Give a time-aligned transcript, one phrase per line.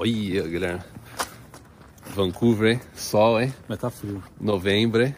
[0.00, 0.80] Olha, Guilherme.
[2.14, 2.80] Vancouver, hein?
[2.94, 3.52] sol, hein?
[3.68, 4.22] Mas tá frio.
[4.40, 5.12] Novembro, hein?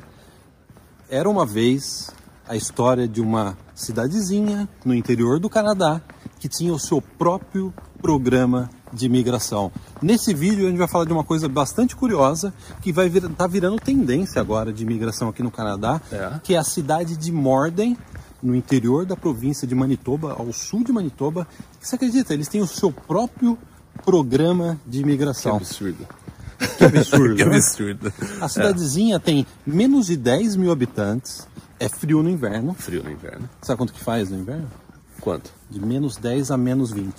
[1.10, 2.10] Era uma vez
[2.48, 6.00] a história de uma cidadezinha no interior do Canadá
[6.38, 9.70] que tinha o seu próprio programa de imigração.
[10.00, 12.50] Nesse vídeo a gente vai falar de uma coisa bastante curiosa
[12.80, 16.40] que vai vir, tá virando tendência agora de imigração aqui no Canadá, É.
[16.42, 17.98] que é a cidade de Morden,
[18.42, 21.46] no interior da província de Manitoba, ao sul de Manitoba.
[21.78, 22.32] Você acredita?
[22.32, 23.58] Eles têm o seu próprio
[24.04, 25.56] programa de Que imigração.
[25.56, 26.06] absurdo.
[26.78, 27.34] Que absurdo.
[27.36, 27.56] Que né?
[27.56, 28.12] absurdo.
[28.40, 31.46] A cidadezinha tem menos de 10 mil habitantes,
[31.78, 32.74] é frio no inverno.
[32.74, 33.48] Frio no inverno.
[33.62, 34.68] Sabe quanto que faz no inverno?
[35.20, 35.50] Quanto?
[35.70, 37.14] De menos 10 a menos 20.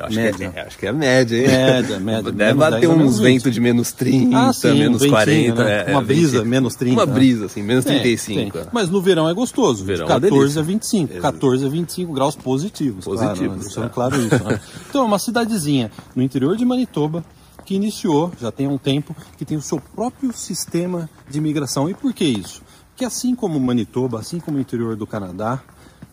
[0.00, 0.50] Acho, Média.
[0.50, 1.46] Que é, acho que é a média, hein?
[1.48, 2.32] Média, média.
[2.32, 3.32] Deve bater 10 a menos uns 20.
[3.32, 5.10] ventos de menos 30, Ah, sim, menos ventinho,
[5.54, 5.64] 40.
[5.64, 5.84] né?
[5.86, 6.48] é, Uma é, brisa, 20.
[6.48, 7.12] menos 30, Uma né?
[7.12, 8.52] brisa, assim, menos Tem, 35.
[8.52, 8.62] tem.
[8.62, 8.66] é.
[8.72, 9.84] Mas no verão é gostoso.
[9.84, 10.60] Verão de é uma 14 delícia.
[10.60, 11.12] a 25.
[11.12, 11.22] Exato.
[11.34, 13.04] 14 a 25 graus positivos.
[13.04, 13.86] Positivos, Claro, né?
[13.86, 13.88] É.
[13.94, 14.44] claro isso.
[14.44, 14.60] né?
[14.88, 17.24] Então, é uma cidadezinha no interior de Manitoba
[17.64, 21.88] que iniciou, já tem um tempo, que tem o seu próprio sistema de imigração.
[21.90, 22.62] E por que isso?
[22.90, 25.60] Porque assim como Manitoba, assim como o interior do Canadá,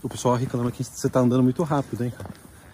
[0.01, 2.13] o pessoal reclama que você está andando muito rápido, hein?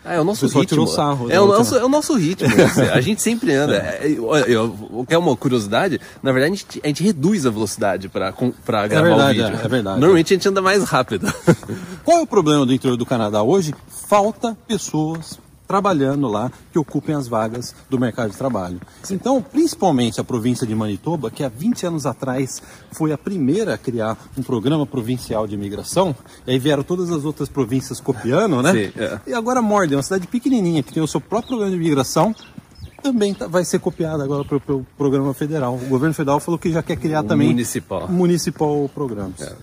[0.10, 0.88] Ah, é o nosso O ritmo.
[0.88, 2.48] sarro é, o nosso, é o nosso ritmo.
[2.50, 2.66] né?
[2.92, 3.76] a gente sempre anda.
[3.78, 8.10] É, eu- eu- é uma curiosidade, na verdade a gente, a gente reduz a velocidade
[8.10, 8.32] para
[8.88, 9.60] gravar verdade, o vídeo.
[9.62, 10.00] é, é verdade.
[10.00, 11.32] Normalmente a gente anda mais rápido.
[12.04, 13.74] Qual é o problema do interior do Canadá hoje?
[14.08, 15.38] Falta pessoas
[15.70, 18.82] trabalhando lá que ocupem as vagas do mercado de trabalho.
[19.12, 22.60] Então, principalmente a província de Manitoba, que há 20 anos atrás
[22.92, 26.16] foi a primeira a criar um programa provincial de imigração,
[26.48, 28.72] e aí vieram todas as outras províncias copiando, né?
[28.72, 29.20] Sim, é.
[29.28, 32.36] E agora Morden, uma cidade pequenininha que tem o seu próprio programa de imigração,
[33.02, 35.76] também tá- vai ser copiada agora pelo, pelo programa federal.
[35.76, 38.08] O governo federal falou que já quer criar também municipal.
[38.08, 39.42] municipal programas.
[39.42, 39.54] É,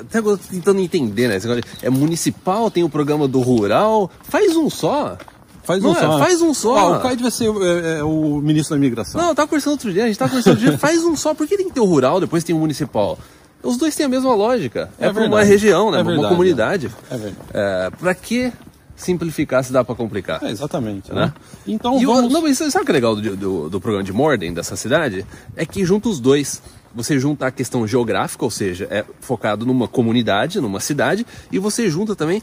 [0.00, 1.38] Até agora eu tô tentando entender, né?
[1.82, 4.10] É municipal, tem o programa do rural.
[4.22, 5.16] Faz um só.
[5.62, 6.00] Faz um é?
[6.00, 6.18] só.
[6.18, 6.76] Faz um só.
[6.76, 9.20] Ah, o Caio vai ser é, é, o ministro da imigração.
[9.20, 11.32] Não, eu tava conversando outro dia, a gente tava conversando outro dia, faz um só.
[11.34, 13.18] Por que tem que ter o rural, depois tem o municipal?
[13.62, 14.90] Os dois têm a mesma lógica.
[15.00, 16.00] É, É pra uma região, né?
[16.00, 16.90] É uma verdade, comunidade.
[17.10, 17.36] É verdade.
[17.54, 18.52] É, pra que
[18.96, 20.42] simplificar se dá pra complicar?
[20.42, 21.12] É, exatamente.
[21.12, 21.26] Né?
[21.26, 21.34] Né?
[21.66, 22.32] Então E o- vamos...
[22.32, 25.26] não, mas sabe o que é legal do, do, do programa de Morden, dessa cidade?
[25.56, 26.62] É que junta os dois.
[26.94, 31.90] Você junta a questão geográfica, ou seja, é focado numa comunidade, numa cidade, e você
[31.90, 32.40] junta também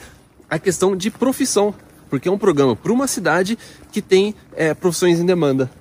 [0.50, 1.74] a questão de profissão.
[2.10, 3.58] Porque é um programa para uma cidade
[3.94, 5.72] que tem é, profissões em demanda.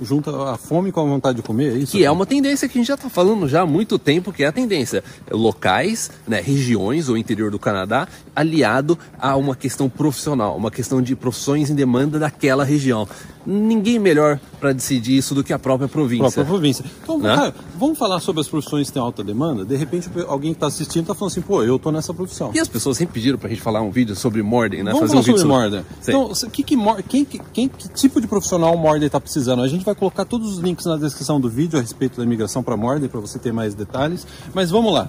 [0.00, 1.92] Junta a fome com a vontade de comer, é isso?
[1.92, 4.44] Que é uma tendência que a gente já está falando já há muito tempo, que
[4.44, 5.02] é a tendência.
[5.30, 11.16] Locais, né, regiões ou interior do Canadá, aliado a uma questão profissional, uma questão de
[11.16, 13.08] profissões em demanda daquela região.
[13.46, 16.24] Ninguém melhor para decidir isso do que a própria província.
[16.24, 16.84] própria província.
[17.02, 17.34] Então, Né?
[17.36, 19.64] cara, vamos falar sobre as profissões que têm alta demanda?
[19.64, 22.50] De repente, alguém que está assistindo está falando assim, pô, eu tô nessa profissão.
[22.52, 24.90] E as pessoas sempre pediram pra gente falar um vídeo sobre Morden, né?
[24.90, 25.84] Vamos Fazer falar um vídeo sobre Morden.
[26.02, 26.76] Então, que, que,
[27.08, 29.62] quem, que- quem, que tipo de profissional Morden está precisando?
[29.62, 32.64] A gente vai colocar todos os links na descrição do vídeo a respeito da imigração
[32.64, 34.26] para Morden, para você ter mais detalhes.
[34.52, 35.08] Mas vamos lá.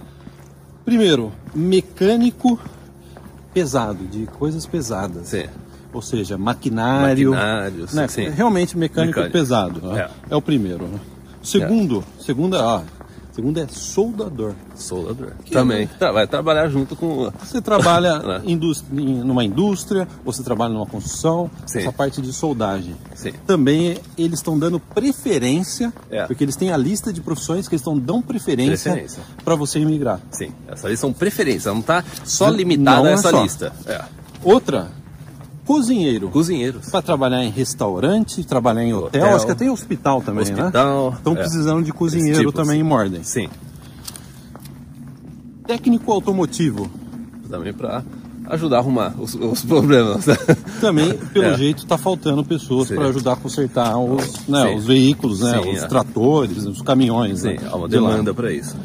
[0.85, 2.59] Primeiro, mecânico
[3.53, 5.27] pesado, de coisas pesadas.
[5.29, 5.45] Sim.
[5.93, 7.31] Ou seja, maquinário.
[7.93, 8.07] Né?
[8.07, 8.29] sim.
[8.29, 9.31] Realmente mecânico, Mecânico.
[9.33, 9.81] pesado.
[9.87, 10.09] né?
[10.29, 10.33] É.
[10.33, 10.35] É.
[10.35, 10.85] o primeiro.
[10.87, 10.99] né?
[11.41, 12.81] Segundo, segunda, ó,
[13.31, 14.53] segundo é soldador.
[14.75, 15.31] Soldador.
[15.49, 15.87] Também.
[15.87, 17.31] Tá, vai trabalhar junto com.
[17.39, 18.41] Você trabalha Né?
[18.45, 21.79] em- numa indústria, você trabalha numa construção, Sim.
[21.79, 22.95] essa parte de soldagem.
[23.15, 23.31] Sim.
[23.47, 26.25] Também eles estão dando preferência, É.
[26.25, 29.05] porque eles têm a lista de profissões que eles estão dando preferência,
[29.45, 30.19] para você imigrar.
[30.31, 33.41] Sim, essa lista são preferências, não tá só Não limitada a é essa só.
[33.41, 33.71] lista.
[33.85, 34.03] É.
[34.43, 34.89] Outra,
[35.67, 36.29] cozinheiro.
[36.29, 36.89] Cozinheiros.
[36.89, 39.35] Para trabalhar em restaurante, trabalhar em hotel, Hotel.
[39.35, 41.17] acho que até em hospital também, Hospital, né?
[41.17, 41.35] Estão é.
[41.35, 43.21] precisando de cozinheiro tipo, também em Morden.
[43.23, 43.49] Sim.
[45.67, 46.89] Técnico automotivo.
[47.49, 48.01] Também pra
[48.49, 50.25] ajudar a arrumar os, os problemas.
[50.79, 51.57] Também, pelo É.
[51.57, 55.83] jeito, está faltando pessoas para ajudar a consertar os, né, os veículos, né, Sim, os
[55.83, 55.87] é.
[55.87, 57.41] tratores, os caminhões.
[57.41, 58.75] Sim, né, há uma demanda pra isso.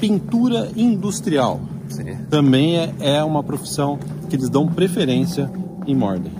[0.00, 1.60] Pintura industrial.
[1.88, 2.16] Sim.
[2.28, 5.48] Também é, é uma profissão que eles dão preferência
[5.88, 6.30] em Morden.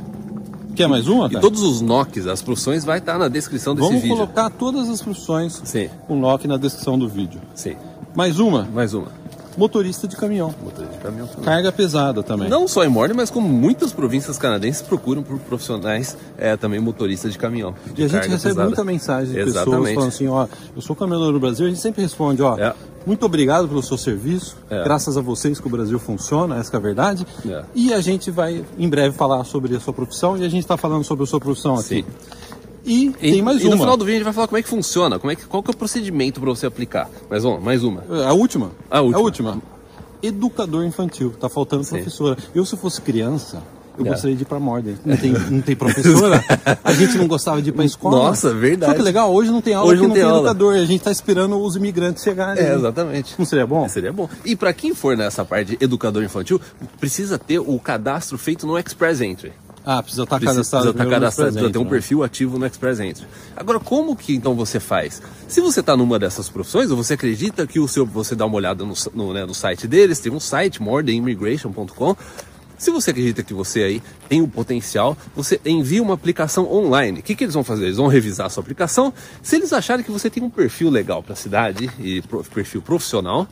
[0.76, 1.26] Quer mais uma?
[1.26, 1.40] E cara?
[1.40, 4.16] todos os NOCs, as profissões, vai estar na descrição desse Vamos vídeo.
[4.16, 7.40] colocar todas as profissões Sim, com lock na descrição do vídeo.
[7.54, 7.74] sim.
[8.14, 9.08] Mais uma, Mais uma.
[9.56, 10.52] motorista de caminhão.
[10.62, 11.44] Motorista de caminhão também.
[11.44, 12.48] Carga pesada também.
[12.48, 17.32] Não só em Morden, mas como muitas províncias canadenses procuram por profissionais é, também motoristas
[17.32, 17.74] de caminhão.
[17.94, 18.64] de E a gente recebe pesada.
[18.64, 19.94] muita mensagem de pessoas Exatamente.
[19.94, 20.46] falando assim, ó,
[20.76, 22.74] eu sou caminhoneiro do Brasil, a gente sempre responde, ó, É.
[23.06, 24.84] muito obrigado pelo seu serviço, É.
[24.84, 27.26] graças a vocês que o Brasil funciona, essa é a verdade.
[27.48, 27.64] É.
[27.74, 30.76] E a gente vai em breve falar sobre a sua profissão e a gente está
[30.76, 32.02] falando sobre a sua profissão aqui.
[32.02, 32.04] Sim.
[32.84, 33.74] E, E, tem mais e uma.
[33.74, 35.44] no final do vídeo a gente vai falar como é que funciona, como é que,
[35.46, 37.08] qual que é o procedimento para você aplicar.
[37.28, 38.02] Mais uma, mais uma.
[38.26, 38.70] A última?
[38.90, 39.18] A última.
[39.18, 39.62] A última.
[40.22, 41.96] Educador infantil, tá faltando Sim.
[41.96, 42.36] professora.
[42.54, 43.62] Eu, se fosse criança,
[43.98, 44.10] eu É.
[44.10, 44.96] gostaria de ir pra Morden.
[45.04, 46.42] Não tem, não tem professora?
[46.84, 48.16] A gente não gostava de ir pra escola?
[48.16, 48.92] Nossa, verdade.
[48.92, 50.74] Só que legal, hoje não tem aula, Hoje não não tem educador.
[50.76, 52.62] A gente tá esperando os imigrantes chegarem.
[52.62, 53.34] É, exatamente.
[53.38, 53.88] Não seria bom?
[53.88, 54.28] Seria bom.
[54.44, 56.60] E para quem for nessa parte de educador infantil,
[57.00, 59.52] precisa ter o cadastro feito no Express Entry.
[59.90, 60.84] Ah, precisa estar Precisa, cadastrado.
[60.84, 61.90] precisa estar no cadastrado, precisa ter um né?
[61.90, 63.26] perfil ativo no Express Entry.
[63.56, 65.22] Agora, como que então você faz?
[65.46, 68.56] Se você está numa dessas profissões, ou você acredita que o seu, você dá uma
[68.56, 72.16] olhada no, no, né, no site deles, tem um site, morethan'immigration.com.
[72.78, 77.18] Se você acredita que você aí tem o potencial, você envia uma aplicação online.
[77.18, 77.86] O que, que eles vão fazer?
[77.86, 79.12] Eles vão revisar a sua aplicação.
[79.42, 82.22] Se eles acharem que você tem um perfil legal para a cidade e
[82.54, 83.48] perfil profissional,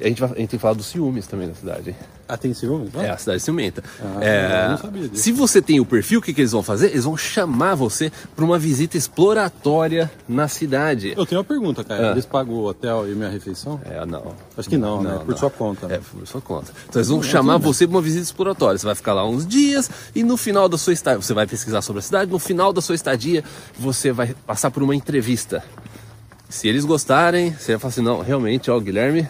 [0.00, 1.94] a gente, vai, a gente tem que falar dos ciúmes também da cidade.
[2.26, 2.90] Ah, tem ciúmes?
[2.96, 3.84] É, a cidade ciumenta.
[4.00, 5.22] Ah, É, eu não sabia disso.
[5.22, 6.86] se você tem o perfil, o que, que eles vão fazer?
[6.90, 11.12] Eles vão chamar você para uma visita exploratória na cidade.
[11.16, 12.08] Eu tenho uma pergunta, cara.
[12.08, 12.12] Ah.
[12.12, 13.80] Eles pagam o hotel e minha refeição?
[13.84, 14.34] É, não.
[14.56, 15.20] Acho que não, né?
[15.24, 15.96] Por sua conta, né?
[15.96, 16.72] É, por sua conta.
[16.88, 18.78] Então eles vão chamar você para uma visita exploratória.
[18.78, 21.82] Você vai ficar lá uns dias e no final da sua estadia, você vai pesquisar
[21.82, 23.44] sobre a cidade, no final da sua estadia,
[23.78, 25.62] você vai passar por uma entrevista.
[26.48, 29.28] Se eles gostarem, você vai falar assim, não, realmente, ó, Guilherme,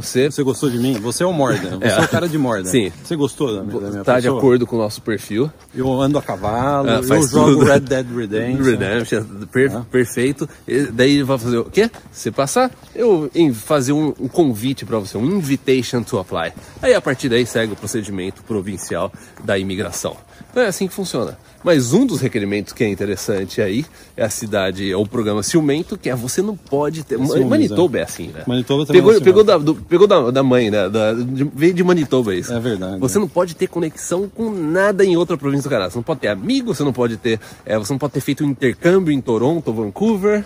[0.00, 0.94] você Você gostou de mim?
[1.00, 1.78] Você é o Mordan.
[1.80, 2.00] Você é, É.
[2.00, 2.68] o cara de Mordan.
[2.70, 2.92] Sim.
[3.02, 4.38] Você gostou da minha, da minha tá de pessoa?
[4.38, 5.50] acordo com o nosso perfil.
[5.74, 7.64] Eu ando a cavalo, É, eu jogo.
[7.64, 8.64] Red Dead Redemption.
[8.64, 9.84] Redemption, per- Ah.
[9.90, 10.48] perfeito.
[10.66, 11.90] E daí ele vai fazer o quê?
[12.12, 16.52] Você passar, eu fazer um, um convite para você, um invitation to apply.
[16.82, 19.12] Aí a partir daí segue o procedimento provincial
[19.44, 20.16] da imigração.
[20.50, 21.36] Então é assim que funciona.
[21.66, 23.84] Mas um dos requerimentos que é interessante aí
[24.16, 27.16] é a cidade, é o programa Ciumento, que é você não pode ter.
[27.18, 28.44] Ciúmes, Manitoba é assim, né?
[28.46, 30.88] Manitoba também pegou, é pegou, da, do- pegou da, da mãe, né?
[30.88, 32.52] Da, de- veio de Manitoba isso.
[32.52, 33.00] É verdade.
[33.00, 35.90] Você não pode ter conexão com nada em outra província do Canadá.
[35.90, 37.40] Você não pode ter amigo, você não pode ter.
[37.64, 40.44] é, você não pode ter feito um intercâmbio em Toronto, Vancouver.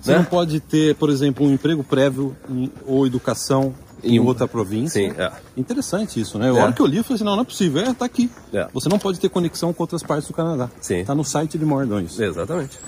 [0.00, 0.18] Você né?
[0.18, 5.00] não pode ter, por exemplo, um emprego prévio em- ou educação em, Em outra província.
[5.00, 5.30] Sim, é.
[5.56, 6.46] Interessante isso, né?
[6.46, 6.50] É.
[6.50, 7.82] A hora que eu li, eu falei assim, não, não é possível.
[7.82, 8.30] É, tá aqui.
[8.52, 8.68] É.
[8.72, 10.68] Você não pode ter conexão com outras partes do Canadá.
[10.80, 11.04] Sim.
[11.04, 12.22] Tá no site de Mordão isso.
[12.22, 12.78] Exatamente.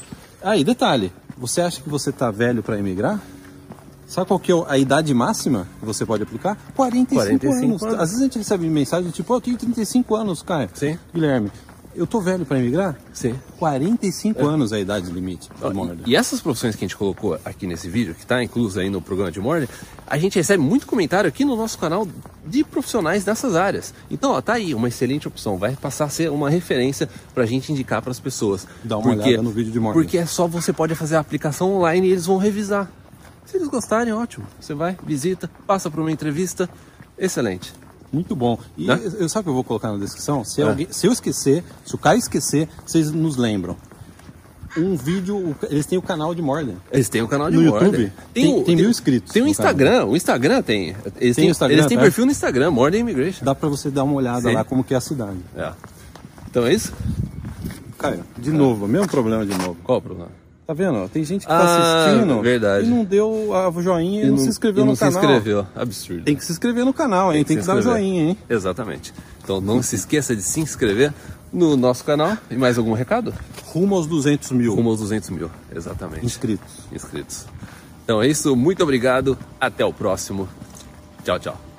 [0.42, 1.12] Aí, detalhe.
[1.38, 3.20] Você acha que você tá velho para emigrar?
[4.06, 6.56] Sabe qual que é a idade máxima que você pode aplicar?
[6.76, 7.82] 45, 45 anos.
[7.82, 7.94] anos.
[7.94, 10.68] Às vezes a gente recebe mensagem tipo, "Ó, eu tenho 35 anos, cara.
[10.74, 10.98] Sim.
[11.14, 11.50] Guilherme,
[11.94, 12.96] eu tô velho para emigrar?
[13.12, 13.34] Sim.
[13.58, 15.48] 45 anos é a idade limite.
[15.60, 15.96] do Mordor.
[16.06, 19.00] E essas profissões que a gente colocou aqui nesse vídeo, que está incluso aí no
[19.00, 19.68] programa de Morning,
[20.06, 22.06] a gente recebe muito comentário aqui no nosso canal
[22.46, 23.94] de profissionais dessas áreas.
[24.10, 25.56] Então, ó, tá aí, uma excelente opção.
[25.56, 28.66] Vai passar a ser uma referência para a gente indicar para as pessoas.
[28.82, 30.00] Dá uma olhada no vídeo de Morning.
[30.00, 32.90] Porque é só você pode fazer a aplicação online e eles vão revisar.
[33.44, 34.46] Se eles gostarem, ótimo.
[34.58, 36.68] Você vai, visita, passa por uma entrevista.
[37.18, 37.72] Excelente.
[38.12, 38.58] Muito bom.
[38.76, 39.00] E Né?
[39.18, 40.44] eu, sabe o que eu vou colocar na descrição?
[40.44, 40.64] Se, É.
[40.64, 43.76] alguém, se eu esquecer, se o cara esquecer, vocês nos lembram.
[44.76, 46.76] Um vídeo, eles têm o canal de Morden.
[46.90, 47.88] Eles têm o canal de No Morden.
[47.90, 48.12] YouTube?
[48.32, 50.06] Tem- tem mil inscritos Tem o Instagram.
[50.06, 50.88] O Instagram tem.
[51.20, 52.02] Eles Tem têm, Instagram, eles têm tá?
[52.04, 53.44] perfil no Instagram, Morden Immigration.
[53.44, 54.54] Dá pra você dar uma olhada Sim.
[54.54, 55.36] lá como que é a cidade.
[55.56, 55.72] É.
[56.50, 56.92] Então é isso?
[57.98, 59.76] Cara, de novo, mesmo problema de novo.
[59.84, 60.30] Qual o problema?
[60.66, 61.08] Tá vendo?
[61.08, 62.86] Tem gente que tá Ah, assistindo verdade.
[62.86, 65.20] e não deu a joinha e, não se inscreveu não no se canal.
[65.22, 65.66] inscreveu.
[65.74, 66.22] Absurdo.
[66.24, 67.42] Tem que se inscrever no canal, hein?
[67.44, 68.00] Tem, que, se dar o inscrever.
[68.02, 68.38] joinha, hein?
[68.48, 69.12] Exatamente.
[69.42, 71.12] Então não se esqueça de se inscrever
[71.52, 72.36] no nosso canal.
[72.48, 73.34] E mais algum recado?
[73.66, 75.50] Rumo aos 200 mil Rumo aos 200 mil.
[75.74, 76.24] Exatamente.
[76.24, 76.72] inscritos.
[76.92, 77.44] Inscritos.
[78.04, 78.54] Então é isso.
[78.54, 79.36] Muito obrigado.
[79.60, 80.48] Até o próximo.
[81.24, 81.71] Tchau, tchau.